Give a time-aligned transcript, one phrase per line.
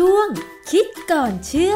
[0.00, 0.28] ช่วง
[0.70, 1.74] คิดก่อนเชื่อ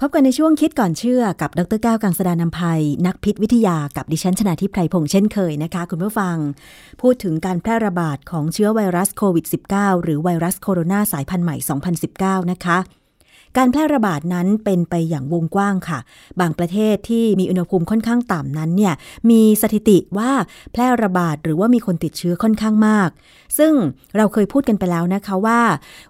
[0.00, 6.36] พบกันในช่วงคิดก่อนเชื่อกับดรแก้วกังสดานนภัย นักพิษวิทยากับดิฉันชนาทิพไพรพงษ์เช่นเคยนะคะ คุณผู้ฟัง
[7.00, 11.56] พูดถึงการแพร่ระบาดของเชื้อไวรัสโควิด -19 หรือไวรัสโคโรนาสายพันธุ์ใหม่
[12.42, 12.78] 2019 นะคะ
[13.56, 15.98] การแพร่ระบาดนั้นเป็นไปอย่างวงกว้างค่ะ
[16.40, 18.94] บางประเทศที่มีอุณหภูมิค่อนข้างต่ำนั้นเนี่ย
[19.30, 20.30] มีสถิติว่า
[20.72, 23.08] แพร่ระบาดหรือว่ามีคนติดเชื้อค่อนข้างมาก
[23.58, 23.72] ซึ่ง
[24.16, 25.60] เราเคยพูดกันไปแล้วนะคะว่า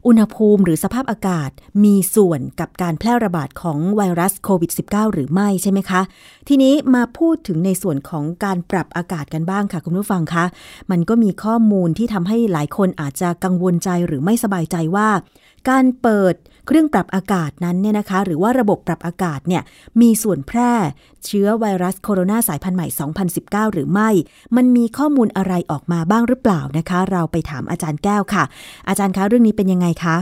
[0.07, 1.51] อุณหภูมิหรือสภาพอากาศ
[1.85, 6.01] มีส่วนกับการแพร่ระบาดของไวรัสโควิด -19 หรือไม่ใช่ไหมคะ
[6.49, 10.45] ทีนี้มาพูดถึงในส่วนของการปรับอากาศกันบ้างค่ะคุณผู้ฟังคะ
[10.91, 15.09] มันก็มีข้อมูลที่ทำให้หลายคนอาจจะกังวลใจหรือไม่สบายใจว่า
[15.69, 16.35] การเปิด
[16.67, 19.63] เครื่องปรับอากาศนั้นเนี่ยนะคะ หรือว่าระบบปรับอากาศเนี่ย
[20.01, 20.73] มีส่วนแพร่
[21.25, 22.87] เชื้อไวรัสโคโรนาสายพันธุ์ใหม่
[23.31, 24.11] 2019 หรือไม่
[24.57, 28.45] มันมีข้อมูลอะไรออกมาบ้างหรือเปล่านะคะ เราไปถามอาจารย์แก้วค่ะ
[28.89, 30.17] อาจารย์คะเรื่องนี้เป็นยังไงคะ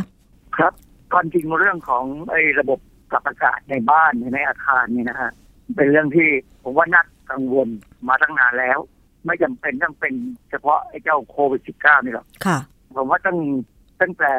[0.57, 0.73] ครับ
[1.13, 2.79] ความจริงเรื่องของไอ้ระบบ
[3.11, 5.31] ปรับอากาศในบ้านในอาคารเนี่ยนะฮะ
[5.77, 6.29] เป็นเรื่องที่
[6.63, 7.69] ผมว่านักกังวล
[8.09, 8.79] มาตั้งนานแล้ว
[9.27, 10.15] ไม่จำเป็นต้องเป็น
[10.51, 12.59] เฉพาะไอ้เจ้าโควิด -19 นี่หรอกค่ะ
[12.97, 13.39] ผมว่าตั้ง
[14.01, 14.33] ตั้งแต่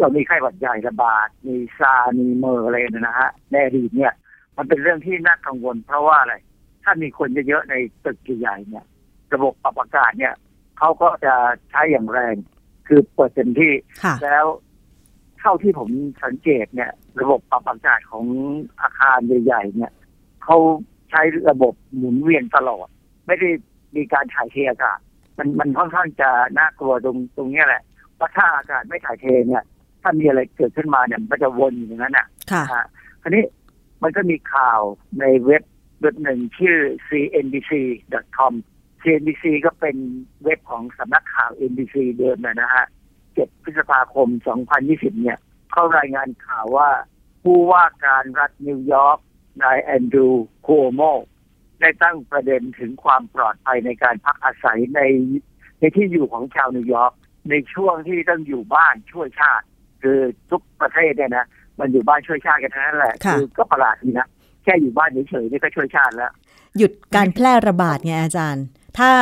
[0.00, 4.12] เรามีไข้หวัดใหญ่ระบาด มีซา มีเมอร์อะไรนะฮะในอดีตเนี่ย
[4.56, 6.34] มันเป็นเรื่องที่น่ากังวล เพราะว่าอะไร
[6.82, 8.84] ถ้ามีคนเยอะๆในตึกใหญ่ๆเนี่ย
[9.34, 10.34] ระบบปรับอากาศเนี่ย
[10.78, 11.34] เขาก็จะ
[11.70, 12.34] ใช้อย่างแรง
[12.86, 13.72] คือเปิดเต็มที่
[14.04, 14.44] ค่ะแล้ว
[15.38, 15.88] เท่าที่ผม
[16.24, 18.26] สังเกตเนี่ย ระบบปรับอากาศของ
[18.80, 19.92] อาคารใหญ่ๆเนี่ย
[20.44, 20.56] เขา
[21.10, 22.86] ใช้ระบบหมุนเวียนตลอด
[23.26, 23.50] ไม่ได้
[23.96, 24.98] มีการถ่ายเทอากาศ
[25.38, 27.82] มันมันค่อนข้างจะน่ากลัวตรงตรงเนี้ยแหละ
[28.18, 29.64] ว่าถ้าอากาศไม่ถ่ายเทเนี่ย
[30.04, 32.86] ถ้ามีอะไรเกิดขึ้นมาเนี่ยมันก็จะวนอยู่อย่างนั้นอะค่ะนะฮะ
[33.22, 33.44] คราวนี้
[34.02, 34.80] มันก็มีข่าว
[35.20, 35.62] ในเว็บ
[36.00, 38.52] เว็บหนึ่งชื่อ cnbc.com
[39.02, 39.96] cnbc ก็เป็น
[40.44, 42.86] เว็บของสำนักข่าว NBC เดิมนะฮะ
[43.24, 44.28] 7 พฤษภาคม
[44.74, 45.38] 2020 เนี่ย
[45.72, 46.90] เขารายงานข่าวว่า
[47.42, 49.18] ผู้ว่าการรัฐนิวยอร์ก
[49.62, 51.00] นายแอนดรูว์โคโม
[51.80, 55.00] ได้ตั้งประเด็นถึงความปลอดภัยในการพักอาศัยใน
[55.78, 57.12] ในที่อยู่ของชาวนิวยอร์ก
[57.50, 59.66] ในช่วงที่ต้องอยู่บ้านช่วยชาติ
[60.04, 60.18] คือ
[60.50, 61.46] ทุกประเทศเนี่ยนะ
[61.80, 64.28] มันอยู่บ้านช่วยชาติกันทั้งนั้นแหละค่ะอก็ประหลาดดีนะ
[64.64, 66.32] แค่อยู่บ้านเฉยๆนี่ก็ช่วยชาติแล้ว
[66.78, 68.64] หยุดการแพร่ระบาดไงอาจารย์
[68.98, 69.12] ถ้า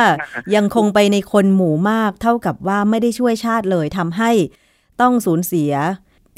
[0.55, 4.31] ยังคงไปในคนหมู่มากเท่ากับว่าไม่ได้ช่วยชาติเลยทำให้
[5.01, 5.73] ต้องสูญเสีย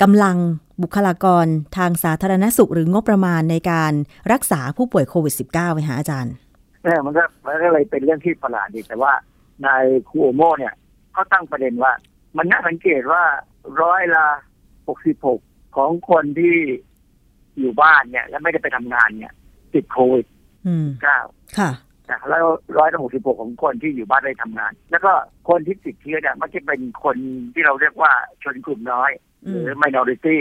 [0.02, 0.36] กำลัง
[0.82, 1.46] บุคลากร
[1.78, 3.94] ทางสาธารณสุขหรืองบประมาณในการ
[4.32, 6.34] รักษาผู้ป่วยโควิด -19 ไหมคะอาจารย์
[6.84, 9.14] เออมันก็มันก็เลยเป็นเรื่องที่ประหลาดดีแต่ว่า
[9.66, 10.74] นายคูโอโมเนี่ย
[11.14, 11.92] เขาตั้งประเด็นว่า
[12.38, 13.24] มันน่าสังเกตว่า
[13.82, 14.26] ร้อยละ
[14.88, 15.40] หกสิบหก
[15.78, 16.56] ของคนที่
[17.60, 19.34] อยู่บ้านเนี่ย และไม่ได้ไปทำงานเนี่ย
[19.74, 20.26] ติดโควิด
[20.68, 21.20] อืมเก้า
[21.58, 21.72] ค่ะ
[22.10, 22.46] นะแล้ว
[22.78, 25.12] ร้อยละหกสิบหกของคนที่อยู่บ้านได้ทำงาน แล้วก็
[25.50, 27.18] คนที่ติดเชื้อเนี่ยมักจะเป็นคน
[27.54, 28.12] ที่เราเรียกว่า
[28.44, 29.12] ชนกลุ่มน้อย
[29.46, 30.38] อืมหรือ minority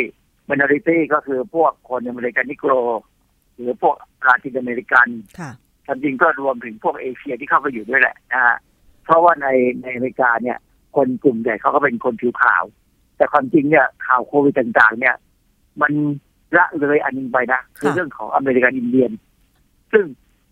[0.51, 2.73] minority ก็คือพวกคนอเมริกันนิโกร
[3.55, 3.97] หรือพวก
[4.27, 5.09] ลาตินอเมริกัน
[5.39, 5.51] ค่ะ
[5.87, 8.57] ความจริงก็รวมถึงพวกเอเชียที่เข้าไปอยู่ด้วยแหละนะฮะ
[9.05, 9.49] เพราะว่าใน
[9.83, 10.59] ในอเมริกาเนี่ย
[10.97, 12.65] คนกลุ่มใหญ่เขาก็เป็นคนผิวขาว
[13.17, 15.15] แต่ความจริงเนี่ยข่าวโควิดต่างๆ เนี่ย
[15.83, 15.93] มัน
[16.57, 19.11] ละเลยอันหนึ่งไปนะคือค่ะเรื่องของอเมริกันอินเดียน
[19.93, 20.05] ซึ่ง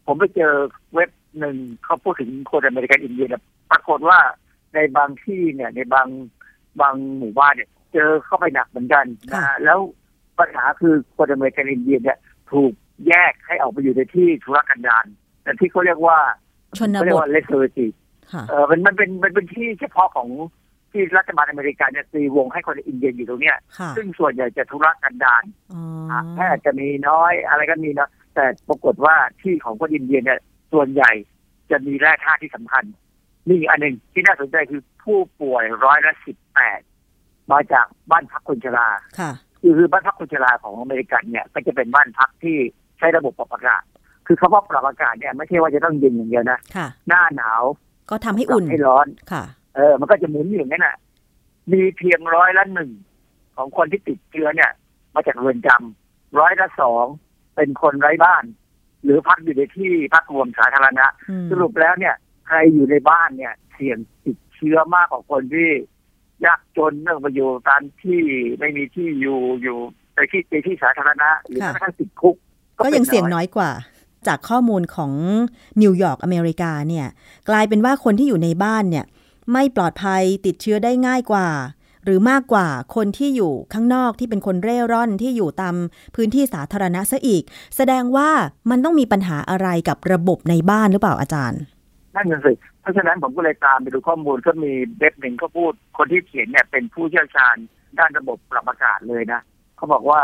[0.07, 0.53] ผมไปเจอ
[0.95, 4.19] เว็บหนึ่งเขาพูดถึงคนอเมริกันอินเดียนเนี่ยปรากฏว่า
[4.75, 6.09] ในบางที่เนี่ย ในบาง
[6.81, 9.79] บางหมู่บ้านเนี่ย เจอเข้าไปหนักเหมือนกันนะฮะแล้ว
[10.39, 12.19] ปัญหาคือคนอเมริกันอินเดียนเนี่ย
[12.53, 12.73] ถูก
[13.09, 15.05] แยกให้ออกไปอยู่ในที่ธุรกันดาร
[15.43, 16.19] แต่ที่เขาเรียกว่า
[16.79, 17.87] ชนเขาเรียกทว่า reservation
[18.33, 20.29] ค่ะเออมันมันเป็นมันเป็นที่เฉพาะของ
[20.93, 25.83] ที่รัฐบาลอเมริกาเนี่ยตีวงให้คนอินเดียอยู่ตรงเนี้ยค่ะซึ่งส่วนใหญ่จะธุรกันดารอ๋อ
[26.35, 30.39] แพทย์จะมีน้อยอะไรก็มีนะแต่ปรากฏว่าที่ของคนอินเดียเนี่ย
[30.73, 31.11] ส่วนใหญ่
[31.71, 32.85] จะมีแร่ธาตุที่สำคัญ
[33.49, 36.81] นี่อีกอันหนึ่งที่น่าสนใจคือผู้ป่วยร้อยละสิบแปด
[37.53, 38.89] มาจากบ้านพักคนชรา
[39.19, 42.57] ค่ะคือคือบ้านพักคนชราของอเมริกันเนี่ย ก็จะเป็นบ้านพักที่
[42.99, 43.83] ใช้ระบบปรับอากาศ
[44.27, 47.63] คือคำว่าปรับอากาศเนี่ยไม่ใช่ว่าจะต้องเย็นอย่างเดียวนะค่ะหน้าหนาว
[48.11, 49.45] ก็ทำให้อุ่นให้ร้อนค่ะ
[49.75, 50.97] เออ มันก็จะหมุนอยู่อย่างนั้นน่ะ
[51.73, 52.91] มีเพียงร้อยละหนึ่ง
[53.57, 54.71] ของคนที่ติดเชื้อเนี่ย
[55.15, 57.05] มาจากเรือนจำร้อยละสอง
[57.57, 58.45] เป็นคนไร้บ้าน
[59.05, 62.15] หรือพักอยู่ในที่พักรวมสาธารณะอืมสรุปแล้วเนี่ย
[62.47, 65.71] ใครอยู่ในบ้านเนี่ย เสี่ยงติดเชื้อมากกว่าคนที่
[66.45, 68.21] ยากจนเนื่องไปอยู่ตามที่
[68.59, 69.79] ไม่มีที่อยู่อยู่
[70.15, 72.37] ในที่ในที่สาธารณะหรือแม้กระทั่งติดคุก
[72.85, 73.71] ก็ยังเสี่ยงน้อยกว่า
[74.27, 75.13] จากข้อมูลของ
[75.83, 77.07] นิวยอร์กอเมริกาเนี่ย
[77.49, 79.05] กลายเป็นว่าคนที่อยู่ในบ้านเนี่ย
[79.53, 81.49] ไม่ปลอดภัยติดเชื้อได้ง่ายกว่า
[82.05, 85.75] หรือมากกว่าคนที่อยู่ข้างนอกที่เป็นคนเร่ร่อนที่อยู่ตาม
[86.17, 87.43] พื้นที่สาธารณะซะอีก
[87.77, 88.31] แสดงว่า
[88.71, 91.61] มันต้องมีปัญหาอะไรกับระบบในบ้านหรือเปล่าอาจารย์
[92.15, 97.57] นั่นน่ะสิเพราะฉะนั้นผมก็เลยตามไปดูข้อมูลก็มีเว็บหนึ่งเขาพูด คนที่เขียนเนี่ยเป็นผู้เชี่ยวชาญ
[97.99, 99.41] ด้านระบบปรับอากาศเลยนะ
[99.77, 100.21] เขาบอกว่า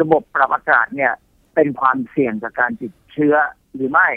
[0.00, 1.12] ระบบปรับอากาศเนี่ย
[1.54, 3.34] เป็นความเสี่ยงจากการติดเชื้อ
[3.74, 4.08] หรือไม่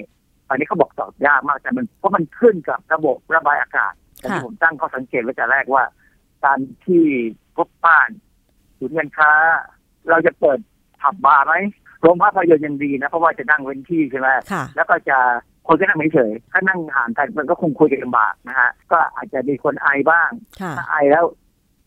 [0.49, 5.83] อันนี้เขาบอกตอบยากมากแต่มันเพราะมันขึ้นกับระบบระบายอากาศแต่ที่ค่ะผมตั้งข้อสังเกตไว้แต่แรกว่า
[6.45, 7.03] การที่
[7.55, 8.09] พบบ้าน
[8.77, 9.31] ศูนย์การค้า
[10.09, 10.59] เราจะเปิด
[11.01, 11.53] ผับบาร์ไหม
[12.01, 15.17] โรงภาพยนตร์ยังดีนะ เพราะว่าจะนั่งเว้นที่ใช่ไหมค่ะแล้วก็จะ
[15.67, 20.29] คนก็นั่งเฉยๆถ้านั่งห่างกันมันก็คงคุยกันลำบากนะฮะ ก็อาจจะมีคนไอบ้าง
[20.61, 21.25] ค่ะถ้าไอแล้ว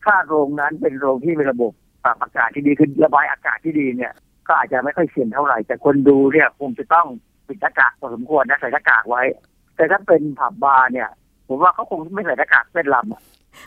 [0.03, 1.71] ถ้าโรงนั้นเป็นโรงที่มีระบบ
[2.03, 4.13] ปรับอากาศที่ดีคือระบายอากาศที่ดีเนี่ย
[4.47, 7.07] ก็อาจจะไม่ค่อยเสี่ยงเท่าไหร่ แต่คนดูเนี่ยคงจะต้อง
[7.47, 9.23] ปิดหน้ากากพอสมควรนะใส่หน้ากากไว้
[9.75, 11.09] แต่ถ้าเป็นผับบาร์เนี่ย
[11.49, 13.21] ผมว่าเขาคงไม่ใส่หน้ากากเป็นลำอะ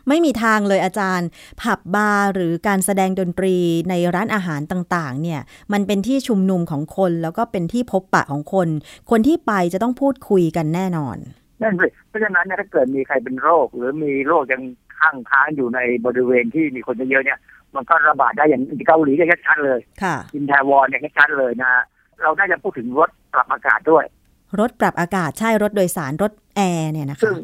[0.08, 1.29] ไม่มีทางเลยอาจารย์
[1.62, 3.56] ผับบาร์หรือการแสดงดนตรี
[3.90, 5.40] ในร้านอาหารต่างๆ เนี่ย
[5.73, 8.69] มันเป็นที่ชุมนุมของคนแล้วก็เป็นที่พบปะของคน
[9.11, 11.17] คนที่ไปจะต้องพูดคุยกันแน่นอน
[11.62, 14.62] นั่นสิเพราะฉะนั้นเนี่ยถ้าเกิดมีใครเป็นโรค หรือมีโรคยัง
[14.99, 17.38] ข้างค้างอยู่ในบริเวณที่มีคนเยอะๆเนี่ย
[17.75, 21.82] มันก็ระบาดได้อย่างเกาหลีเนี่ยชัดๆเลยค่ะอิแทวอนเนี่ยชัดๆเลยนะฮะ
[22.23, 24.05] เราน่าจะพูดถึงรถปรับอากาศด้วย
[24.61, 27.37] รถปรับอากาศใช่รถโดยสารรถแอร์เนี่ยนะซึ่คะง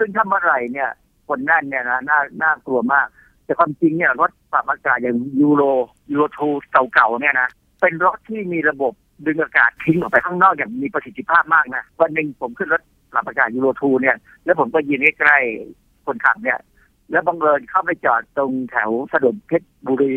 [0.00, 0.90] ซึ่งถ้าเมื่อไหร่เนี่ย
[1.28, 3.06] คนนั่นเนี่ยนะน่าน่ากลัวมาก
[3.44, 5.62] แต่ความจริงเนี่ยรถปรับอากาศอย่าง Euro
[6.10, 6.48] Euro Two
[6.94, 7.48] เก่าๆเนี่ยนะ
[7.80, 8.92] เป็นรถที่มีระบบ
[9.26, 12.82] ดึงอากาศทิ้งออกไปข้างนอกอย่างมีประสิทธิภาพมากนะวันหนึ่งผมขึ้นรถ
[13.12, 16.58] ปรับอากาศยูโรทูเนี่ย แล้วผมก็ยืนใกล้ๆคนขับเนี่ย
[17.10, 20.16] แล้วบังเอิญเข้าไปจอดตรงแถวถนนเพชรบุรี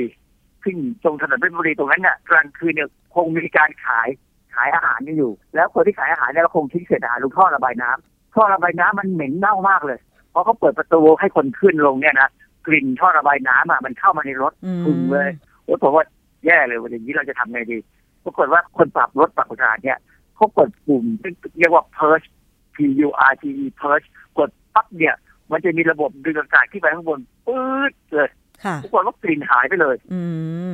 [0.63, 4.07] ซึ่งตรงถนนเพชรบุรีตรงนั้นเนี่ยกลางคืนเนี่ยคงมีการขาย
[4.56, 10.00] ขายอาหารกันอยู่ แล้วคนที่ขายอาหารเนี่ยก็คงทิ้งเศษอาหารลงท่อระบายน้ำ ท่อระบายน้ำมันเหม็นเน่ามากเลย
[10.33, 12.30] พอเขาเปิดประตูให้คนขึ้นลงเนี่ยนะ
[12.68, 15.30] กลิ่นท่อระบายน้ำอะมันเข้ามาในรถอืมถึงเลย
[15.63, 16.06] โอ้ผมว่า
[16.45, 17.77] แย่เลยวันอย่างนี้เราจะทำไงดี
[18.24, 19.97] ปรากฏว่าคนปรับรถปรับอากาศเนี่ย
[20.35, 22.27] เขากดปุ่มที่เรียกว่า purge
[22.75, 24.07] P U R T E purge
[24.38, 25.15] กดปั๊บเนี่ย
[25.51, 28.30] มันจะมีระบบดึงอากาศขึ้นไปข้างบนปื๊ดเลย
[28.63, 30.21] ค่ะปรากฏว่ากลิ่นหายไปเลยอื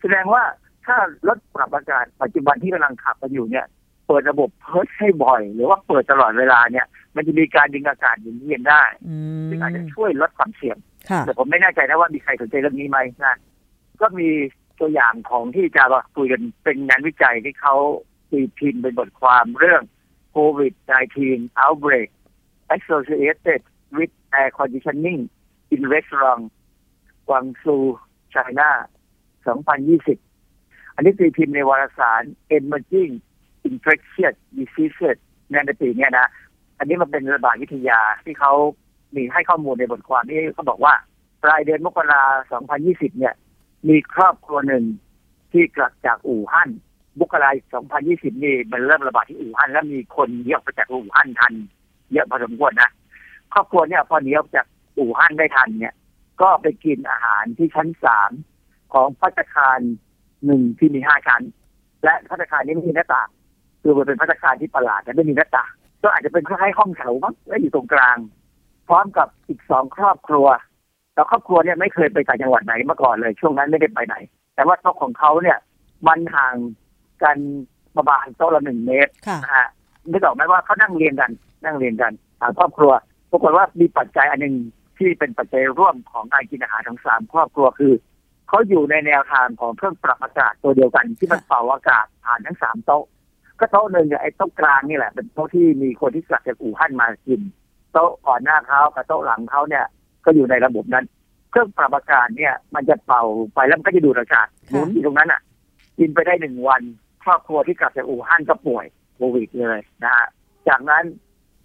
[0.00, 0.42] แสดงว่า
[0.86, 0.96] ถ้า
[1.28, 3.66] รถปรับอากาศปัจจุบันที่กำลังขับกันอยู่เนี่ย
[4.06, 6.86] เปิดระบบเพิร์ชให้บ่อย หรือว่าเปิดตลอดเวลาเนี่ย
[7.16, 10.76] มันจะมีการดึงอากาศหมุนเวียนได้อืมซึ่งอาจจะช่วยลดความเสี่ยง
[11.10, 13.36] ค่ะแต่ผมไม่แน่ใจนะว่ามีใครสนใจเรื่องนี้ไหมนะ
[14.00, 14.28] ก็มี
[14.80, 17.76] ตัวอย่างของที่จะมาคุยกันเป็นงานวิจัยที่เขา
[18.30, 19.82] ตีพิมพ์เป็นบทความเรื่อง
[20.34, 21.16] COVID-19
[21.62, 22.08] outbreak
[22.76, 23.60] associated
[23.96, 25.20] with air conditioning
[25.74, 26.44] in restaurant
[27.28, 27.76] กวางซู
[28.34, 28.70] China
[29.44, 32.22] 2020 อันนี้ตีพิมพ์ในวารสาร
[32.56, 33.12] Emerging
[33.68, 35.18] Infectious Diseases
[35.50, 36.28] ในปีเนี้ยนะ
[36.78, 38.52] อันนี้มันเป็นระบาดวิทยาที่เขา
[39.14, 40.94] มีให้ข้อมูลในบทความที่เขาบอกว่า
[41.42, 42.22] ปลายเดือนมกรา
[42.70, 43.34] 2020เนี่ย
[43.88, 44.84] มีครอบครัวหนึ่ง
[45.52, 46.70] ที่กลับจากอู่ฮั่น
[47.20, 51.54] มกราคม2020นี่มันเริ่มระบาดที่อู่ฮั่นแล้วมีคนหนีออกไปจากอู่ฮั่นทัน
[52.12, 52.90] เยอะพอสมควรนะ
[53.52, 54.66] ครอบครัวเนี่ยพอหนีออกจาก
[54.98, 55.94] อู่ฮั่นได้ทันเนี่ย
[56.42, 58.30] ก็ไปกินอาหารที่ชั้นสาม
[58.92, 59.80] ของพัตตาคาร
[60.44, 61.42] หนึ่งที่มีห้าชั้น
[62.04, 63.28] และพัตตาคารนี้ไม่มีหน้าต่าง
[63.86, 65.72] คือมันเป็นพัตตาคารที่ประหลาดแต่ไม่มีหน้าต่าง
[66.02, 68.16] ก็อาจจะเป็นคล้ายๆห้องแถวมั้งและอยู่ตรงกลาง
[68.88, 70.46] พร้อมกับอีกสองครอบครัว
[71.14, 74.16] แล้วครอบครัวเนี่ยไม่เคยไปต่างจังหวัดไหนมาก่อนเลย ช่วงนั้นไม่ได้ไปไหน
[74.54, 75.58] แต่ว่าโต๊ะของเขาเนี่ย
[76.08, 76.54] มันห่าง
[77.22, 77.38] กัน
[77.96, 79.68] ประมาณโต๊ะละหนึ่งเมตรค่ะนะฮะ
[80.10, 81.30] นึกออกไหมว่าเขานั่งเรียนกัน
[81.64, 82.92] นั่งเรียนกันทางครอบครัว
[83.30, 84.54] ปรากฏว่ามีปัจจัยอันหนึ่ง
[84.98, 87.92] ที่เป็นปัจจัยร่วมของการกินอาหารทั้งสามครอบครัวคือ
[88.48, 93.04] เขาอยู่ในแนวทางของเครื่องปรับอากาศตัวเดียวกันที่มันเป่าอากาศผ่านทั้งสามโต๊ะ
[93.60, 97.40] ก็โต๊ะหนึ่งเนี่ยไอ้โต๊ะกลางนี่แหละ เป็นโต๊ะที่มีคนที่กลับจากอู่ฮั่นมากิน
[97.92, 99.84] โต๊ะก่อนหน้าเขากับโต๊ะหลังเขาเนี่ย
[100.24, 101.04] ก็อยู่ในระบบนั้น
[101.50, 103.22] เครื่องปรับอากาศเนี่ย มันจะเป่า
[103.54, 105.40] ไปแล้วมันก็จะดูดอากาศหมุนอยู่ตรงนั้นอะ
[105.98, 106.82] กินไปได้หนึ่งวัน
[107.24, 108.86] ครอบครัวที่กลับจากอู่ฮั่นก็ป่วย
[109.16, 110.26] โควิดเลยนะฮะ
[110.68, 111.04] จากนั้น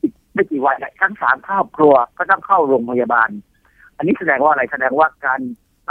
[0.01, 3.29] อีกไม่กี่วันเนี่ยทั้งสามครอบครัวก็ต้องเข้าโรงพยาบาล
[3.97, 5.41] อันนี้แสดงว่าอะไรแสดงว่าการ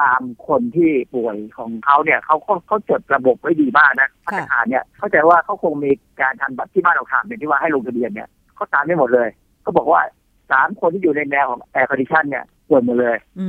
[0.00, 5.90] ตามคนที่ป่วยของเขาเนี่ยเขาเขาเขาจดระบบไว้ดีมากนะพัฒนาคารเนี่ยเข้าใจว่าเขาคงมี
[6.21, 9.28] การทำแบบที่บ้านเราทำเนี่ยที่ว่าให้ลงทะเบียนเนี่ยเขาตามได้หมดเลย
[9.62, 10.02] เขาบอกว่า
[10.50, 13.49] สามคนที่อยู่ในแนวของ air condition เนี่ยป่วยหมดเลย อื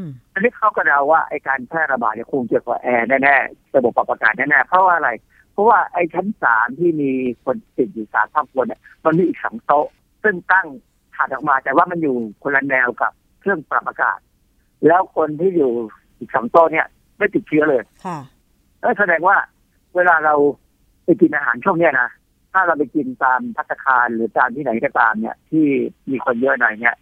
[0.00, 0.02] ม
[0.34, 5.10] อันนี้เขาก็เดาว่าไอการแพร่ระบาดเนี่ยคงเกี่ยวกับแอร์แน่ๆระบบปรับอากาศแน่ๆเพราะว่าอะไร
[5.52, 7.10] เพราะว่าไอชั้นสามที่มี
[7.44, 9.86] คนติดอยู่สามครอบครัวเนี่ยมันมีอีกสองโต๊ะ
[10.22, 10.66] ซึ่งตั้ง
[11.14, 14.18] ถัดออกมาแต่ว่ามันอยู่คนละแนวกับเครื่องปรับอากาศ
[14.86, 15.72] แล้วคนที่อยู่
[16.18, 16.86] อีกสองโต๊ะเนี่ย
[17.18, 18.18] ไม่ติดเชื้อเลยค่ะ
[18.82, 19.36] นั่นแสดงว่า
[19.96, 20.34] เวลาเรา
[21.04, 22.08] ไปกินอาหารช่วงเนี้ยนะ
[22.52, 25.66] ถ้าเราไปกินตามพัตตาคารหรือตามที่ไหนก็ตามเนี่ย ที่
[26.08, 26.96] มีคนเยอะหน่อยเนี่ย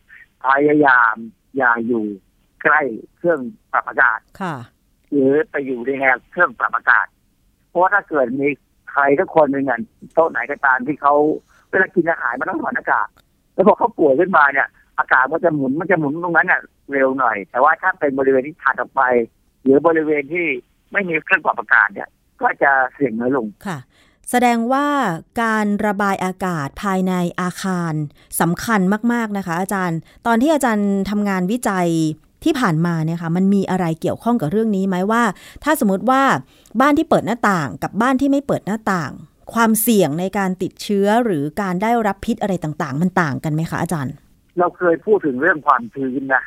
[0.44, 1.14] พยายาม
[1.56, 2.04] อย่าอยู่
[2.62, 2.80] ใกล้
[3.16, 3.40] เครื่อง
[3.72, 4.54] ปรับอากาศค่ะ
[5.10, 7.06] หรือไปอยู่ในแนวเครื่องปรับอากาศ
[7.68, 8.48] เพราะว่าถ้าเกิดมี
[8.90, 9.80] ใครสักคนหนึ่งอะ
[10.14, 11.14] โต๊ะไหนก็ตามที่เขา
[11.70, 13.08] เวลากินอาหารมันต้องถอดหน้ากาก
[13.54, 14.68] แล้วพอเขาป่วยขึ้นมาเนี่ย
[14.98, 16.60] อากาศมันจะหมุนมันจะหมุนตรงนั้นเนี่ย
[16.92, 19.02] เร็วหน่อย แต่ว่าถ้าเป็นบริเวณที่ถัดออกไป
[19.62, 20.46] หรือบริเวณที่
[20.92, 22.08] ไม่มีเครื่องปรับอากาศเนี่ย
[22.42, 23.78] ก็จะเสี่ยงน้อยลงค่ะ
[24.30, 24.86] แสดงว่า
[25.42, 27.94] การระบายอากาศภายในอาคาร
[28.40, 28.80] สำคัญ
[29.12, 31.88] มาก ๆ นะคะ อาจารย์ ตอนที่อาจารย์ทำงานวิจัย
[32.44, 35.22] ที่ผ่านมาเนี่ยค่ะมันมีอะไรเกี่ยวข้องกับเรื่องนี้ไหมว่า
[35.64, 36.22] ถ้าสมมติว่า
[36.80, 39.12] บ้านที่เปิดหน้าต่างกับบ้านที่ไม่เปิดหน้าต่าง
[39.54, 44.14] ความเสี่ยงในการติดเชื้อหรือการได้รับพิษอะไรต่างๆ มันต่างกันไหมคะอาจารย์
[44.58, 46.42] เราเคยพูดถึงเรื่องความชื้นนะ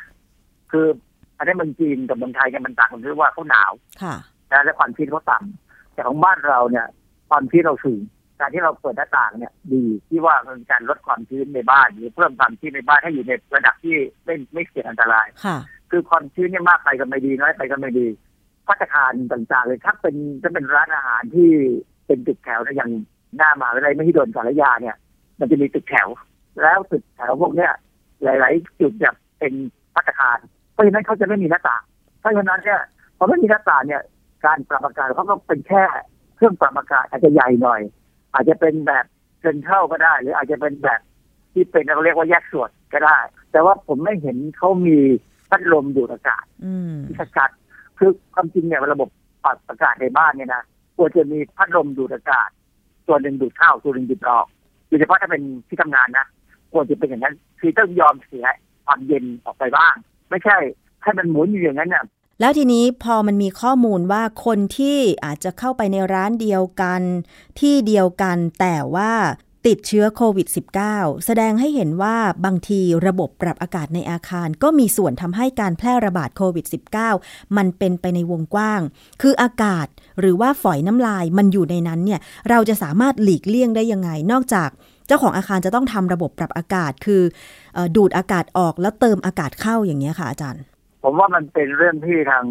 [0.70, 0.86] คือ
[1.38, 3.72] อันนี้เมันจีนกับเมืองไทยเนี่ยมันต่างกันที่ว่าเขาหนาว
[4.02, 4.14] ค่ะ
[4.52, 6.86] นะและความชื้นเขาต่ำแต่ของบ้านเราเนี่ย
[7.30, 8.00] ความชื้นเราสูง
[8.38, 15.58] การที่เราเปิดหน้าต่างเนี่ย ดีที่ว่ามันเป็นการลดความชื้นในบ้าน หรือเพิ่มความชื้นในบ้านให้อยู่ในระดับที่ไม่ไม่เสี่ยงอันตรายค่ะ
[15.90, 18.06] คือความชื้นเนี่ยมากไปก็ไม่ดีน้อยไปก็ไม่ดี
[18.68, 21.50] พัฒคารต่างๆ เลยถ้าเป็นถ้าเป็นร้านอาหารที่
[22.06, 22.90] เป็นตึกแถวนะอย่าง
[23.36, 24.96] หน้ามหาวิทยาลัยไม่ที่โดนสารยาเนี่ย
[25.38, 26.08] มันจะมีตึกแถว
[26.62, 27.72] แล้วตึกแถวพวกเนี้ย
[28.22, 29.52] หลาย ๆ จุดเนี่ยเป็น
[29.94, 30.30] พัฒคา
[30.80, 31.82] รเพราะฉะนั้นเขาจะไม่มีหน้าต่าง
[32.20, 32.80] เพราะฉะนั้นเนี่ย
[33.18, 34.02] พอไม่มีหน้าต่างเนี่ย
[34.44, 35.82] การปรับอากาศเขาก็เป็นแค่
[36.36, 37.80] เครื่องปรับอากาศอาจจะใหญ่หน่อย
[38.34, 39.04] อาจจะเป็นแบบ
[39.40, 41.00] เซนเทรัลก็ได้ หรืออาจจะเป็นแบบ
[41.52, 43.18] ที่เป็นเราเรียกว่าแยกส่วนก็ได้
[43.52, 44.98] แต่ว่าผมไม่เห็นเขามี
[45.50, 49.08] พัดลมดูดอากาศอืมที่ชัดๆคือความจริงเนี่ยระบบ
[49.44, 50.62] ปรับอากาศในบ้านเนี่ยนะ
[50.96, 52.48] ควรจะมีพัดลมดูดอากาศ
[53.06, 54.46] ตัวหนึ่งดูดเข้าตัวหนึ่งดูดออก
[54.88, 56.26] โดยเฉพาะถ้าเป็นที่ทำงานนะ
[56.72, 58.46] ควรจะเป็นอย่างนั้น คือต้องยอมเสีย
[58.86, 59.94] ความเย็นออกไปบ้าง
[60.30, 60.58] ไม่ใช่
[61.02, 62.04] ให้มันหมุนอยู่อย่างนั้นเนี่ย
[62.40, 67.02] แล้วทีนี้พอมันมีข้อมูลว่าคนที่อาจจะเข้าไปในร้านเดียวกัน
[67.60, 69.12] ที่เดียวกันแต่ว่า
[69.68, 70.48] ติดเชื้อโควิด
[70.86, 76.66] -19 แสดงให้เห็นว่าบางทีระบบปรับอากาศในอาคาร ก็มีส่วนทำให้การแพร่ระบาดโควิด
[77.10, 78.80] -19 มันเป็นไปในวงกว้าง
[79.22, 79.86] คืออากาศ
[80.20, 84.70] หรือว่าฝอยน้ำลายมันอยู่ในนั้นเนี่ย เราจะสามารถหลีกเลี่ยงได้ยังไง นอกจาก
[85.10, 87.22] เจ้าของอาคารจะต้องทำระบบปรับอากาศ คือ
[87.74, 90.62] เอ่อดูดอากาศออกแล้วเติมอากาศเข้าอย่างเงี้ยค่ะอาจารย์
[91.02, 92.44] ผมว่ามันเป็นเรื่องที่ทาง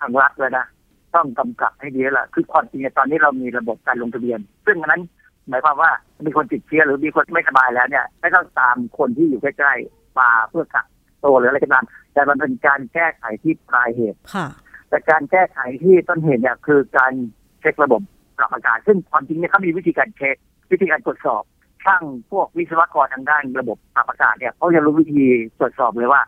[0.00, 0.66] ทางรัฐเลยนะ
[1.14, 5.02] ต้องกำกับให้ดีแล้วล่ะคือความจริงเนี่ยตอนนี้เรามีระบบการลงทะเบียน ซึ่งอันนั้น
[5.48, 5.90] หมายความว่า
[6.26, 10.86] มีคนติดเชื้อหรือมีคนไม่สบายแล้วเนี่ยไม่ต้องตามคนที่อยู่ใกล้ๆมาเพื่อกัก
[11.24, 14.46] ตัวหรืออะไรก็ตามแต่มันเป็นการแก้ไขที่ปลายเหตุค่ะ
[14.88, 17.12] แต่การแก้ไขที่ต้นเหตุเนี่ยคือการ
[17.60, 18.00] เช็คระบบ
[18.38, 20.36] ปรับอากาศซึ่งความจริงเนี่ยเขามีวิธีการเช็ค
[20.72, 21.42] วิธีการตรวจสอบ
[21.84, 25.24] ช่างพวกวิศวกรทางด้านระบบปรับอากาศเนี่ยเขาจะรู้วิธี
[25.58, 26.22] ตรวจสอบเลยว่า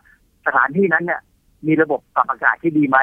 [0.46, 1.20] สถานที่นั้นเนี่ย
[1.66, 2.98] มีระบบปรับอากาศที่ดีไหม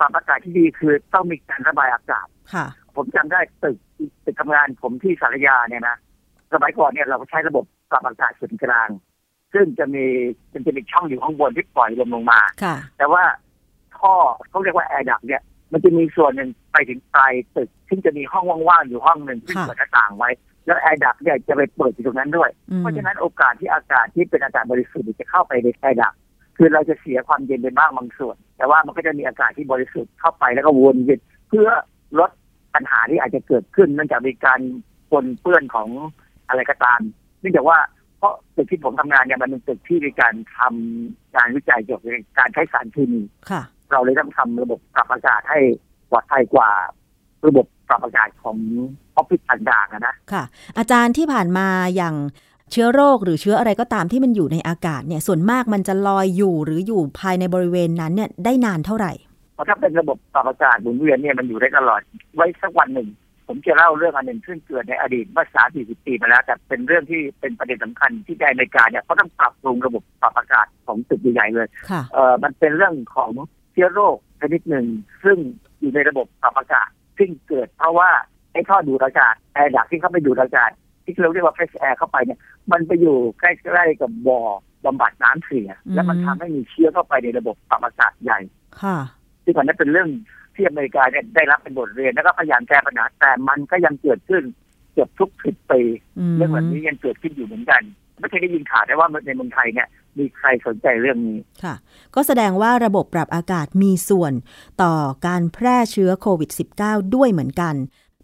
[0.00, 2.66] ปรับอากาศที่ดีคือต้องมีการระบายอากาศค่ะ
[2.96, 3.76] ผมจำได้ตึก
[4.24, 5.96] ตึกทำงานผมที่สารยาเนี่ยนะ
[6.52, 8.88] สมัยก่อนเนี่ยเราก็ใช้ระบบปรับอากาศส่วนกลาง
[9.52, 10.04] ซึ่งจะมี
[10.52, 13.22] มันจะมีช่องอยู่ข้างบนที่ปล่อยลมลงมาค่ะแต่ว่า
[13.98, 14.14] ท่อ
[14.48, 15.42] เขาเรียกว่า air duct เนี่ย
[15.72, 20.30] มันจะมีส่วนหนึ่งไปถึงปลายตึกซึ่งจะมีห้องว่างๆอยู่ห้องหนึ่งที่ค่ะเปิดหน้าต่างไว้
[20.66, 26.14] แล้ว air duct เนี่ยจะไปเปิดอยู่ตรงนั้นด้วยอืมเพราะฉะนั้นโอกาสที่อากาศที่เป็นอากาศบริสุทธิ์จะเข้าไปใน air duct
[26.56, 31.68] คือเราจะเสียความเย็นไปบ้างบางส่วน แต่ว่ามันก็จะมีอากาศที่บริสุทธิ์เข้าไปแล้วก็วนเวียนเพื่อ
[32.18, 32.30] ลด
[32.74, 34.60] ปัญหาที่อาจจะเกิดขึ้นเนื่องจากมีการ
[35.10, 35.88] ปนเปื้อนของ
[36.48, 37.00] อะไรก็ตาม
[37.40, 37.78] เนื่องจากว่า
[38.18, 43.62] เพราะตึกที่ผมทำงานเนี่ยมันเป็นตึกที่มีการทำงานวิจัยเกี่ยวกับการใช้สารเคมีค่ะ
[43.92, 45.58] เราเลยต้องทำระบบปรับอากาศให้
[46.10, 46.70] ปลอดภัยกว่า
[47.46, 48.56] ระบบปรับอากาศของ
[49.16, 50.44] ออฟฟิศต่างๆอะนะค่ะ
[50.78, 51.66] อาจารย์ที่ผ่านมา
[51.96, 52.14] อย่าง
[52.72, 59.12] เชื้อโรคหรือเชื้ออะไรก็ตามที่มันอยู่ในอากาศเนี่ยส่วนมากมันจะลอยอยู่หรืออยู่ภายในบริเวณนั้นเนี่ยได้นานเท่าไหร่
[59.54, 62.00] เพราะถ้าเป็นระบบปรับอากาศหมุนเวียนเนี่ยมันอยู่ได้ตลอด
[62.36, 63.08] ไว้สักวันหนึ่ง
[63.48, 73.30] ผมจะเล่าเรื่องอันหนึ่งซึ่งเกิดในอดีตเมื่อสามสี่สิบปีมาแล้วแต่เป็นเรื่องที่เป็นประเด็นสำคัญที่ในอเมริกาเนี่ยเขาต้องปรับปรุงระบบปรับอากาศของตึกใหญ่ๆเลยค่ะเอ่อมันเป็นเรื่องของ
[73.72, 74.86] เชื้อโรคชนิดหนึ่ง
[75.24, 75.38] ซึ่ง
[75.80, 76.88] อยู่ในระบบปรับอากาศ
[77.20, 78.10] ซึ่งเกิดเพราะว่า
[78.52, 80.70] ไอ้ท่อดูดอากาศแอร์ดักที่เข้าไปดูดอากาศ
[81.04, 82.38] ที่เราเรียกว่า fresh air เข้าไปเนี่ย
[82.72, 83.44] มันไปอยู่ใก
[83.76, 84.40] ล้ๆกับบ่อ
[84.84, 88.40] บำบัดน้ำเสีย แล้วมันทำให้มีเชื้อเข้าไปในระบบปรับอากาศใหญ่
[88.82, 88.96] ค่ะ
[89.44, 90.08] ซึ่งอันนั้นเป็นเรื่อง
[90.54, 94.42] ที่อเมริกาเนี่ยได้รับเป็นบทเรียนแล้วก็พยายามแก้ปัญหาแต่มันก็ยังเกิดขึ้น
[94.92, 95.80] เกือบทุกสิบปี
[96.18, 97.82] อืมเรื่องแบบนี้ยังเกิดขึ้นอยู่เหมือนกัน
[98.18, 99.88] ไม่เคยได้ยินข่าวได้ว่าในเมืองไทยเนี่ย
[100.20, 101.74] มีใครสนใจเรื่องนี้ค่ะ
[102.14, 104.32] ก็แสดงว่าระบบปรับอากาศมีส่วน
[104.82, 104.94] ต่อ
[105.26, 106.50] การแพร่เชื้อโควิด
[106.82, 107.74] -19 ด้วยเหมือนกัน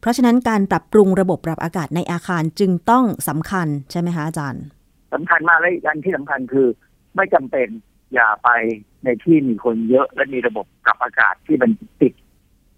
[0.00, 4.62] เพราะฉะนั้นการปรับปรุงระบบปรับอากาศในอาคารจึงต้องสำคัญใช่ไหมคะอาจารย์
[5.14, 6.66] สำคัญมากและอีกอันที่สำคัญคือ
[7.16, 7.68] ไม่จำเป็น
[8.14, 8.48] อย่าไป
[9.04, 12.12] ในที่มีคนเยอะและมีระบบปรับอากาศที่มันติด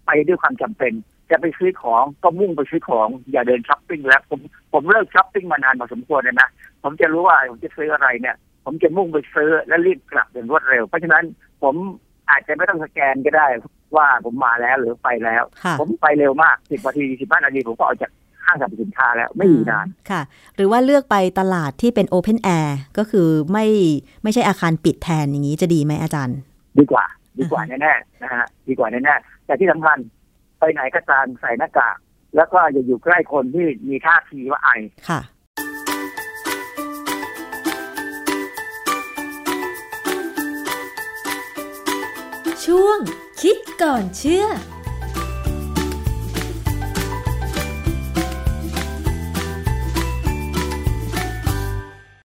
[0.07, 0.93] ไปด้วยความจำเป็น
[1.31, 4.41] จะไปซื้อของก็มุ่งไปซื้อของ อย่าเดินช้อปปิ้งแล้วผม
[4.73, 6.49] ผมเลิกช้อปปิ้งมานานพอสมควรเลยนะ
[6.83, 8.37] ผมจะรู้ว่าผมจะซื้ออะไรเนี่ย
[8.71, 11.25] ผมจะมุ่งไปซื้อและรีบกลับอย่างรวดเร็ว เพราะฉะนั้น
[11.63, 11.75] ผม
[12.31, 13.47] อาจจะไม่ต้องสแกนก็ได้
[13.97, 18.11] ว่าผมมาแล้วหรือไปแล้วค่ะผมไปเร็วมากสิบนาทีสิบห้านาทีผมก็ออกจาก
[18.45, 20.23] ห้างสรรพสินค้าแล้วไม่อยู่นานค่ะ
[20.57, 23.67] หรือว่าเลือกไปตลาดที่เป็นโอเพนแอร์ก็คือไม่
[24.23, 26.39] ไม่ใช่อาคารปิดแทนอย่างนี้จะดีไหมอาจารย์
[26.79, 27.05] ดีกว่า
[27.39, 29.99] ดีกว่าแน่ๆนะฮะดีกว่าแน่ๆแต่ที่สำคัญ
[30.59, 31.97] ไปไหนก็ตามใส่หน้ากาก
[32.37, 34.71] แล้วก็อย่าอยู่ใกล้คนที่มีท่าทีว่าไอ
[42.73, 42.99] ช่วง
[43.43, 44.45] คิดก่อนเชื่อ